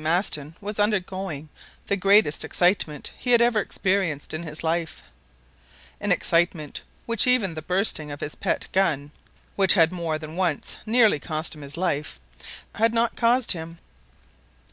Maston 0.00 0.54
was 0.60 0.78
undergoing 0.78 1.48
the 1.88 1.96
greatest 1.96 2.44
excitement 2.44 3.12
he 3.18 3.32
had 3.32 3.42
ever 3.42 3.58
experienced 3.58 4.32
in 4.32 4.44
his 4.44 4.62
life, 4.62 5.02
an 6.00 6.12
excitement 6.12 6.84
which 7.04 7.26
even 7.26 7.54
the 7.56 7.62
bursting 7.62 8.12
of 8.12 8.20
his 8.20 8.36
pet 8.36 8.68
gun, 8.70 9.10
which 9.56 9.74
had 9.74 9.90
more 9.90 10.16
than 10.16 10.36
once 10.36 10.76
nearly 10.86 11.18
cost 11.18 11.52
him 11.52 11.62
his 11.62 11.76
life, 11.76 12.20
had 12.76 12.94
not 12.94 13.16
caused 13.16 13.50
him. 13.50 13.80